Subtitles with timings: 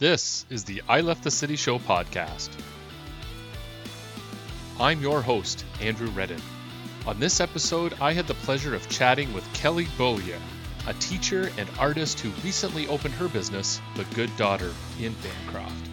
[0.00, 2.48] This is the I Left the City Show podcast.
[4.80, 6.40] I'm your host, Andrew Redden.
[7.06, 10.38] On this episode, I had the pleasure of chatting with Kelly Beaulieu,
[10.86, 15.90] a teacher and artist who recently opened her business, The Good Daughter, in Bancroft.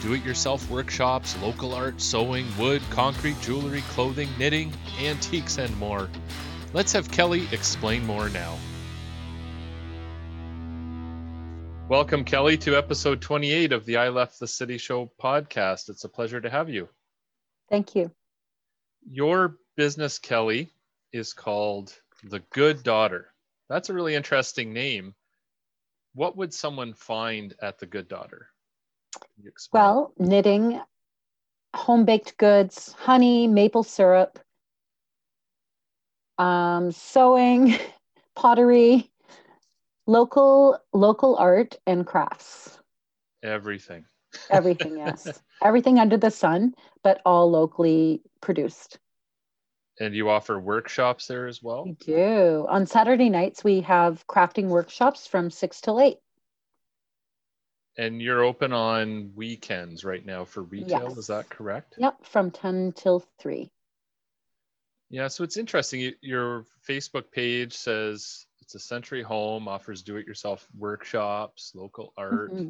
[0.00, 6.08] Do it yourself workshops, local art, sewing, wood, concrete, jewelry, clothing, knitting, antiques, and more.
[6.72, 8.56] Let's have Kelly explain more now.
[11.90, 15.88] Welcome, Kelly, to episode 28 of the I Left the City Show podcast.
[15.88, 16.88] It's a pleasure to have you.
[17.68, 18.12] Thank you.
[19.10, 20.70] Your business, Kelly,
[21.12, 23.32] is called The Good Daughter.
[23.68, 25.16] That's a really interesting name.
[26.14, 28.46] What would someone find at The Good Daughter?
[29.72, 30.80] Well, knitting,
[31.74, 34.38] home baked goods, honey, maple syrup,
[36.38, 37.74] um, sewing,
[38.36, 39.09] pottery,
[40.10, 42.78] local local art and crafts.
[43.42, 44.04] Everything.
[44.50, 45.40] Everything yes.
[45.62, 48.98] Everything under the sun but all locally produced.
[50.00, 51.84] And you offer workshops there as well?
[51.84, 52.66] We do.
[52.68, 56.18] On saturday nights we have crafting workshops from six till eight.
[57.96, 61.18] And you're open on weekends right now for retail yes.
[61.18, 61.94] is that correct?
[61.98, 63.70] Yep from 10 till 3
[65.08, 66.12] yeah so it's interesting.
[66.20, 72.52] Your facebook page says it's a century home, offers do it yourself workshops, local art.
[72.52, 72.68] Mm-hmm.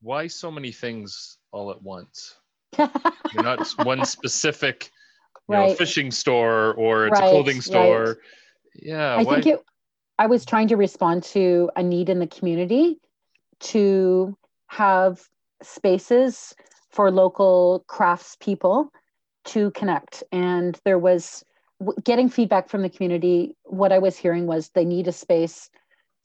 [0.00, 2.36] Why so many things all at once?
[2.78, 4.92] You're not one specific
[5.48, 5.70] you right.
[5.70, 7.26] know, fishing store or it's right.
[7.26, 8.04] a clothing store.
[8.04, 8.16] Right.
[8.80, 9.16] Yeah.
[9.16, 9.34] I why?
[9.34, 9.64] think it,
[10.20, 13.00] I was trying to respond to a need in the community
[13.60, 14.36] to
[14.68, 15.20] have
[15.64, 16.54] spaces
[16.90, 18.92] for local crafts people
[19.46, 20.22] to connect.
[20.30, 21.44] And there was
[22.04, 25.70] getting feedback from the community, what I was hearing was they need a space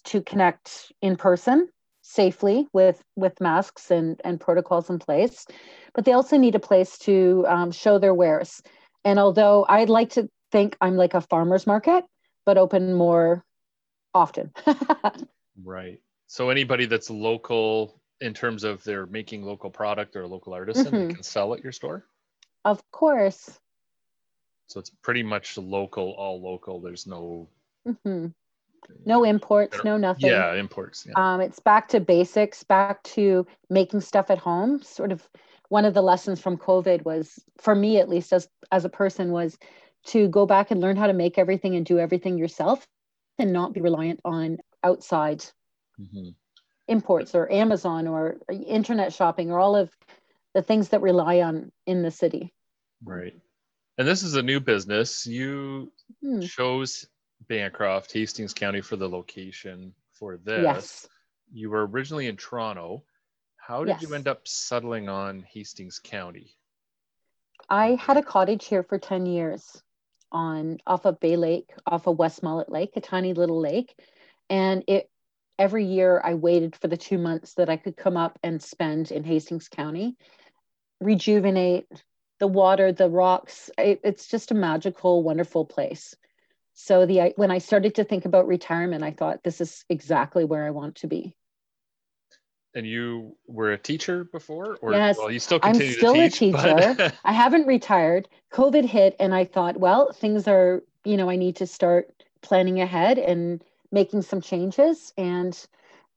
[0.06, 1.70] to connect in person
[2.02, 5.46] safely with with masks and and protocols in place,
[5.94, 8.62] but they also need a place to um, show their wares.
[9.06, 12.04] And although I'd like to think I'm like a farmer's market,
[12.46, 13.44] but open more
[14.14, 14.52] often.
[15.64, 16.00] right.
[16.28, 20.86] So anybody that's local in terms of they're making local product or a local artisan
[20.86, 21.10] mm-hmm.
[21.12, 22.06] can sell at your store?
[22.66, 23.60] Of course.
[24.74, 26.82] So it's pretty much local, all local.
[26.82, 27.48] There's no
[27.88, 28.30] mm-hmm.
[29.06, 30.32] no imports, no nothing.
[30.32, 31.06] Yeah, imports.
[31.08, 31.14] Yeah.
[31.16, 34.82] Um, it's back to basics, back to making stuff at home.
[34.82, 35.30] Sort of
[35.70, 39.32] one of the lessons from COVID was, for me at least, as as a person,
[39.32, 39.60] was
[40.08, 42.88] to go back and learn how to make everything and do everything yourself,
[43.38, 45.46] and not be reliant on outside
[46.02, 46.30] mm-hmm.
[46.88, 49.96] imports or Amazon or internet shopping or all of
[50.56, 52.52] the things that rely on in the city.
[53.06, 53.40] Right.
[53.98, 55.26] And this is a new business.
[55.26, 56.42] You hmm.
[56.42, 57.08] chose
[57.48, 60.64] Bancroft, Hastings County for the location for this.
[60.64, 61.08] Yes.
[61.52, 63.04] You were originally in Toronto.
[63.58, 64.02] How did yes.
[64.02, 66.56] you end up settling on Hastings County?
[67.70, 69.82] I had a cottage here for 10 years
[70.32, 73.96] on off of Bay Lake, off of West Mullet Lake, a tiny little lake.
[74.50, 75.10] And it
[75.60, 79.12] every year I waited for the two months that I could come up and spend
[79.12, 80.18] in Hastings County,
[81.00, 81.88] rejuvenate,
[82.44, 83.70] the water, the rocks.
[83.78, 86.14] It, it's just a magical, wonderful place.
[86.74, 90.66] So the when I started to think about retirement, I thought this is exactly where
[90.66, 91.38] I want to be.
[92.76, 96.20] And you were a teacher before, or yes, well, you still continue I'm still to
[96.20, 96.96] teach, a teacher.
[96.98, 97.16] But...
[97.24, 98.28] I haven't retired.
[98.52, 102.12] COVID hit, and I thought, well, things are, you know, I need to start
[102.42, 105.14] planning ahead and making some changes.
[105.18, 105.58] And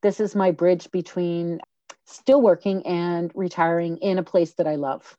[0.01, 1.61] this is my bridge between
[2.03, 5.17] still working and retiring in a place that I love.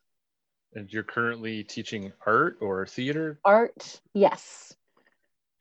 [0.75, 3.41] And you're currently teaching art or theater?
[3.45, 4.77] Art, yes,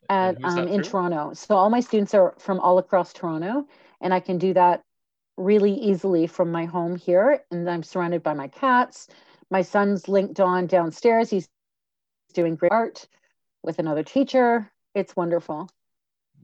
[0.08, 1.32] at um, in Toronto.
[1.34, 3.66] So all my students are from all across Toronto,
[4.00, 4.82] and I can do that
[5.36, 7.42] really easily from my home here.
[7.50, 9.08] And I'm surrounded by my cats.
[9.50, 11.30] My son's linked on downstairs.
[11.30, 11.48] He's
[12.34, 13.06] doing great art
[13.62, 14.70] with another teacher.
[14.94, 15.70] It's wonderful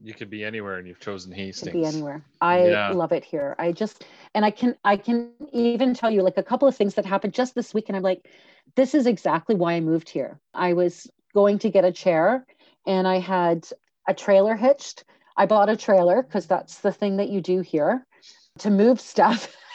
[0.03, 1.71] you could be anywhere and you've chosen Hastings.
[1.71, 2.23] Could be anywhere.
[2.41, 2.91] I yeah.
[2.91, 3.55] love it here.
[3.57, 6.95] I just and I can I can even tell you like a couple of things
[6.95, 8.27] that happened just this week and I'm like
[8.75, 10.39] this is exactly why I moved here.
[10.53, 12.45] I was going to get a chair
[12.85, 13.67] and I had
[14.07, 15.05] a trailer hitched.
[15.37, 18.05] I bought a trailer because that's the thing that you do here
[18.59, 19.55] to move stuff.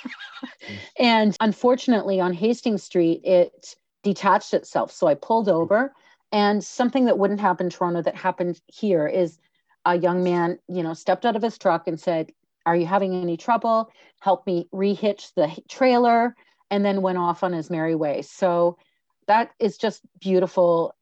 [0.99, 4.90] and unfortunately on Hastings Street it detached itself.
[4.90, 5.93] So I pulled over
[6.32, 9.38] and something that wouldn't happen in Toronto that happened here is
[9.85, 12.32] a young man, you know, stepped out of his truck and said,
[12.67, 13.91] Are you having any trouble?
[14.21, 16.35] Help me rehitch the trailer,
[16.71, 18.23] and then went off on his merry way.
[18.23, 18.79] So
[19.27, 20.94] that is just beautiful,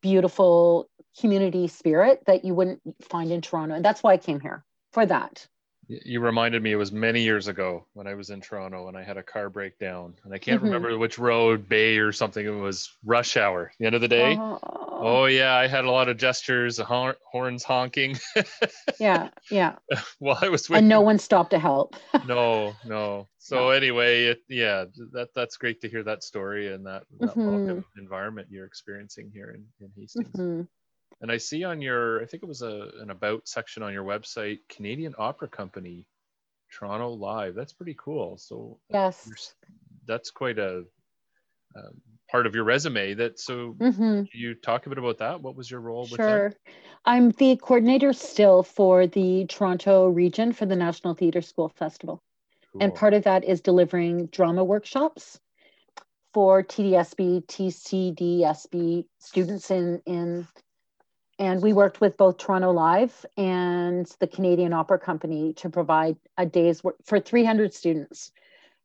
[0.00, 0.88] beautiful
[1.18, 3.74] community spirit that you wouldn't find in Toronto.
[3.74, 5.46] And that's why I came here for that.
[5.86, 9.02] You reminded me it was many years ago when I was in Toronto and I
[9.02, 10.72] had a car breakdown and I can't mm-hmm.
[10.72, 12.44] remember which road, bay or something.
[12.44, 14.36] It was rush hour, the end of the day.
[14.38, 14.58] Oh,
[15.04, 18.18] oh yeah, I had a lot of gestures, horns honking.
[19.00, 19.76] yeah, yeah.
[20.18, 20.84] While I was waiting.
[20.84, 21.94] And no one stopped to help.
[22.26, 23.28] no, no.
[23.38, 23.70] So no.
[23.70, 27.80] anyway, it, yeah, that that's great to hear that story and that, that mm-hmm.
[27.98, 30.28] environment you're experiencing here in, in Hastings.
[30.30, 30.62] Mm-hmm.
[31.20, 34.04] And I see on your, I think it was a, an about section on your
[34.04, 36.06] website, Canadian Opera Company,
[36.72, 37.54] Toronto Live.
[37.54, 38.36] That's pretty cool.
[38.36, 39.54] So yes,
[40.06, 40.84] that's quite a,
[41.76, 43.14] um, part of your resume.
[43.14, 44.22] That so mm-hmm.
[44.32, 45.40] you talk a bit about that.
[45.40, 46.06] What was your role?
[46.06, 46.52] Sure,
[47.04, 52.22] I'm the coordinator still for the Toronto region for the National Theatre School Festival,
[52.72, 52.82] cool.
[52.82, 55.38] and part of that is delivering drama workshops
[56.32, 60.46] for TDSB, TCDSB students in in
[61.38, 66.46] and we worked with both Toronto Live and the Canadian Opera Company to provide a
[66.46, 68.30] day's work for 300 students.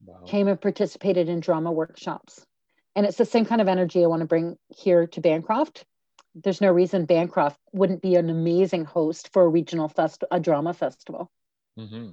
[0.03, 0.23] Wow.
[0.25, 2.45] Came and participated in drama workshops.
[2.99, 5.85] And it's the same kind of energy I want to bring here to Bancroft.
[6.35, 10.73] There's no reason Bancroft wouldn't be an amazing host for a regional fest, a drama
[10.73, 11.31] festival.
[11.79, 12.09] Mm-hmm.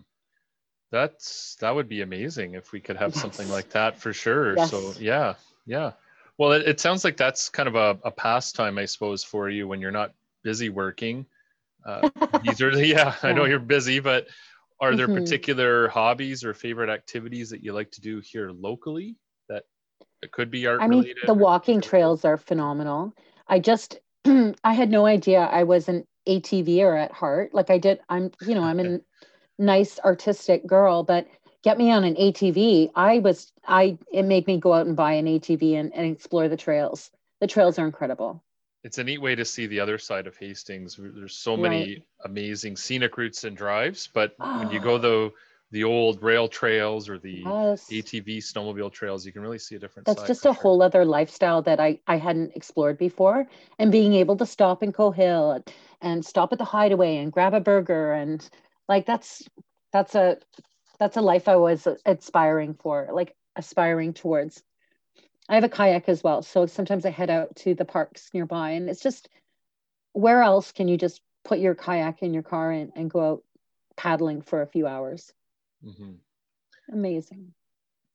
[0.92, 3.20] That's that would be amazing if we could have yes.
[3.20, 4.56] something like that for sure.
[4.56, 4.70] Yes.
[4.70, 5.34] So yeah,
[5.66, 5.90] yeah.
[6.38, 9.66] Well, it, it sounds like that's kind of a, a pastime, I suppose, for you
[9.66, 10.12] when you're not
[10.44, 11.26] busy working.
[11.84, 12.10] Uh,
[12.44, 14.28] these are yeah, I know you're busy, but
[14.78, 15.24] are there mm-hmm.
[15.24, 19.16] particular hobbies or favorite activities that you like to do here locally
[20.26, 20.80] that could be art?
[20.80, 23.14] I mean, the walking trails are phenomenal.
[23.46, 27.54] I just I had no idea I was an ATVer at heart.
[27.54, 29.00] Like I did, I'm you know I'm a
[29.58, 31.28] nice artistic girl, but
[31.62, 32.90] get me on an ATV.
[32.94, 36.48] I was I it made me go out and buy an ATV and, and explore
[36.48, 37.10] the trails.
[37.40, 38.42] The trails are incredible
[38.86, 40.96] it's a neat way to see the other side of Hastings.
[40.96, 42.02] There's so many right.
[42.24, 44.98] amazing scenic routes and drives, but when you go ah.
[44.98, 45.32] the
[45.70, 47.88] the old rail trails or the yes.
[47.90, 50.06] ATV snowmobile trails, you can really see a different.
[50.06, 50.54] That's just a sure.
[50.54, 53.46] whole other lifestyle that I I hadn't explored before,
[53.78, 55.64] and being able to stop in Coe Hill
[56.00, 58.48] and stop at the Hideaway and grab a burger and
[58.88, 59.48] like that's
[59.92, 60.38] that's a
[60.98, 64.62] that's a life I was aspiring for, like aspiring towards.
[65.48, 66.42] I have a kayak as well.
[66.42, 69.28] So sometimes I head out to the parks nearby and it's just
[70.12, 73.44] where else can you just put your kayak in your car and, and go out
[73.96, 75.32] paddling for a few hours?
[75.84, 76.12] Mm-hmm.
[76.92, 77.52] Amazing.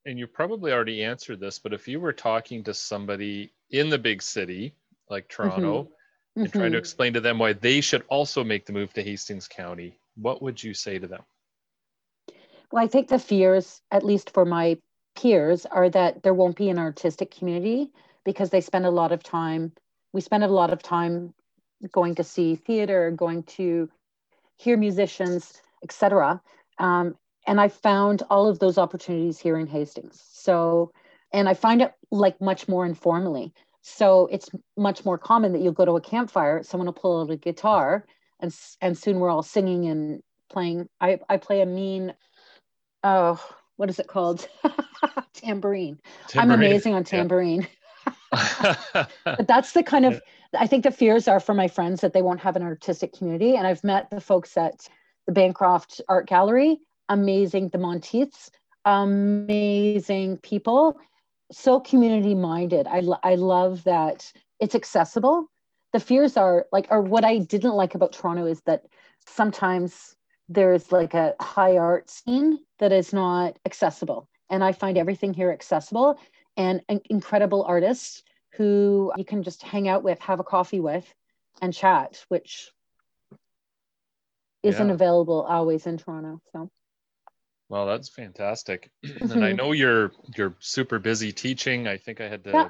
[0.05, 3.99] And you probably already answered this, but if you were talking to somebody in the
[3.99, 4.73] big city
[5.09, 6.41] like Toronto mm-hmm.
[6.41, 6.79] and trying to mm-hmm.
[6.79, 10.61] explain to them why they should also make the move to Hastings County, what would
[10.61, 11.21] you say to them?
[12.71, 14.77] Well, I think the fears, at least for my
[15.15, 17.91] peers are that there won't be an artistic community
[18.23, 19.71] because they spend a lot of time
[20.13, 21.33] we spend a lot of time
[21.91, 23.89] going to see theater going to
[24.57, 26.41] hear musicians etc
[26.79, 27.15] um,
[27.47, 30.91] and i found all of those opportunities here in hastings so
[31.33, 35.71] and i find it like much more informally so it's much more common that you'll
[35.71, 38.05] go to a campfire someone will pull out a guitar
[38.39, 42.13] and and soon we're all singing and playing i i play a mean
[43.03, 43.41] oh
[43.81, 44.47] what is it called?
[45.33, 45.99] tambourine.
[46.27, 46.37] tambourine.
[46.37, 47.67] I'm amazing on tambourine.
[48.31, 48.75] Yeah.
[49.25, 50.21] but that's the kind of
[50.55, 53.55] I think the fears are for my friends that they won't have an artistic community.
[53.55, 54.87] And I've met the folks at
[55.25, 56.79] the Bancroft Art Gallery,
[57.11, 58.49] amazing, the Monteiths,
[58.85, 60.97] amazing people,
[61.51, 62.87] so community minded.
[62.87, 65.51] I, I love that it's accessible.
[65.91, 68.85] The fears are like, or what I didn't like about Toronto is that
[69.27, 70.15] sometimes
[70.47, 74.29] there's like a high art scene that is not accessible.
[74.49, 76.17] And I find everything here accessible
[76.55, 81.13] and, and incredible artists who you can just hang out with, have a coffee with,
[81.61, 82.71] and chat, which
[84.63, 84.93] isn't yeah.
[84.93, 86.41] available always in Toronto.
[86.53, 86.69] So.
[87.71, 88.91] Well, that's fantastic.
[89.05, 89.31] Mm-hmm.
[89.31, 91.87] And I know you're you're super busy teaching.
[91.87, 92.69] I think I had to yeah.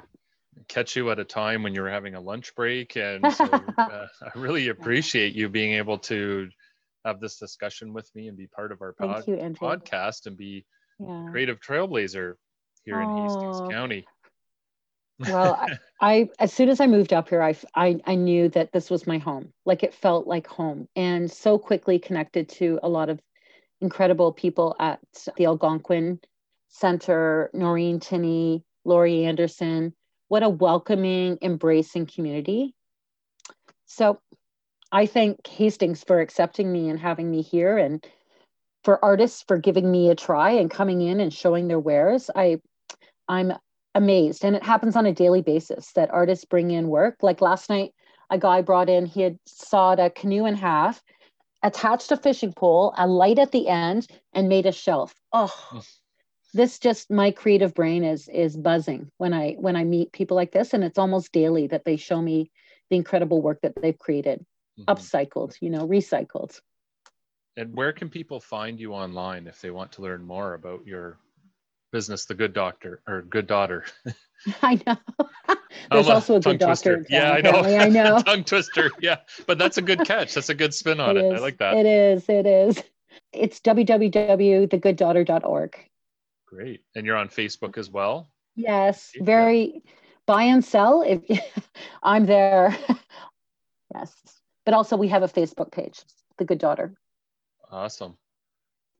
[0.68, 3.44] catch you at a time when you were having a lunch break, and so
[3.78, 6.48] uh, I really appreciate you being able to
[7.04, 10.64] have this discussion with me and be part of our pod- you, podcast and be
[11.00, 11.26] yeah.
[11.32, 12.34] creative trailblazer
[12.84, 13.16] here oh.
[13.16, 14.06] in Hastings County.
[15.18, 18.70] well, I, I, as soon as I moved up here, I, I I knew that
[18.70, 19.52] this was my home.
[19.66, 23.20] Like it felt like home, and so quickly connected to a lot of
[23.82, 25.00] incredible people at
[25.36, 26.20] the Algonquin
[26.68, 29.92] Center, Noreen Tinney, Laurie Anderson.
[30.28, 32.74] What a welcoming, embracing community.
[33.84, 34.20] So
[34.90, 38.06] I thank Hastings for accepting me and having me here and
[38.84, 42.30] for artists for giving me a try and coming in and showing their wares.
[42.34, 42.60] I
[43.28, 43.52] I'm
[43.94, 47.16] amazed and it happens on a daily basis that artists bring in work.
[47.22, 47.92] Like last night
[48.30, 51.02] a guy brought in he had sawed a canoe in half
[51.62, 55.14] attached a fishing pole, a light at the end, and made a shelf.
[55.32, 55.82] Oh,
[56.54, 60.52] this just my creative brain is is buzzing when I when I meet people like
[60.52, 62.50] this, and it's almost daily that they show me
[62.90, 64.44] the incredible work that they've created,
[64.78, 64.90] mm-hmm.
[64.90, 66.60] upcycled, you know, recycled.
[67.56, 71.18] And where can people find you online if they want to learn more about your
[71.92, 73.84] business, The Good Doctor or Good Daughter?
[74.62, 74.96] I know.
[75.90, 76.96] There's also a good doctor.
[76.96, 77.06] Twister.
[77.08, 77.62] Yeah, I know.
[77.62, 78.20] I know.
[78.20, 78.90] tongue twister.
[79.00, 80.34] Yeah, but that's a good catch.
[80.34, 81.24] That's a good spin on it.
[81.24, 81.34] it.
[81.34, 81.76] I like that.
[81.76, 82.28] It is.
[82.28, 82.80] It is.
[83.32, 85.76] It's www.thegooddaughter.org.
[86.46, 86.82] Great.
[86.94, 88.30] And you're on Facebook as well?
[88.54, 89.12] Yes.
[89.20, 89.82] Very
[90.26, 91.02] buy and sell.
[91.02, 91.22] If
[92.02, 92.76] I'm there.
[93.94, 94.14] yes.
[94.64, 96.00] But also we have a Facebook page,
[96.38, 96.94] The Good Daughter.
[97.70, 98.16] Awesome.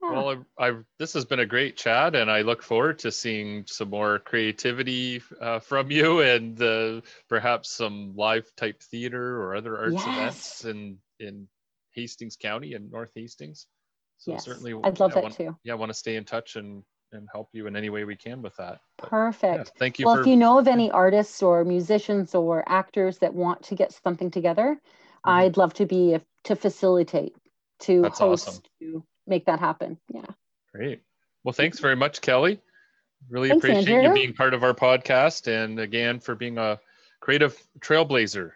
[0.02, 3.64] Well, I, I, this has been a great chat, and I look forward to seeing
[3.68, 9.78] some more creativity uh, from you, and uh, perhaps some live type theater or other
[9.78, 10.06] arts yes.
[10.06, 11.48] events in in
[11.92, 13.66] Hastings County and North Hastings.
[14.18, 14.44] So yes.
[14.44, 15.56] certainly, I'd love that want, too.
[15.62, 16.82] Yeah, I want to stay in touch and
[17.12, 18.80] and help you in any way we can with that.
[18.98, 19.66] But, Perfect.
[19.66, 20.06] Yeah, thank you.
[20.06, 23.74] Well, for, if you know of any artists or musicians or actors that want to
[23.76, 25.30] get something together, mm-hmm.
[25.30, 27.36] I'd love to be a, to facilitate,
[27.80, 28.62] to That's host, awesome.
[28.80, 29.98] to make that happen.
[30.12, 30.26] Yeah.
[30.74, 31.02] Great.
[31.44, 32.60] Well, thanks very much, Kelly.
[33.28, 34.08] Really thanks, appreciate Andrew.
[34.08, 36.80] you being part of our podcast and again for being a
[37.20, 38.52] creative trailblazer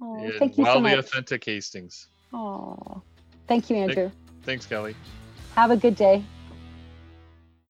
[0.00, 2.08] oh, thank you wildly so authentic Hastings.
[2.32, 3.02] Oh,
[3.46, 4.10] thank you, Andrew.
[4.42, 4.94] Thanks, Kelly.
[5.54, 6.24] Have a good day.